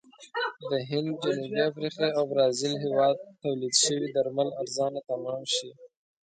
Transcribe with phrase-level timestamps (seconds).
[0.69, 5.69] د هند، جنوبي افریقې او برازیل هېواد تولید شوي درمل ارزانه تمام شي.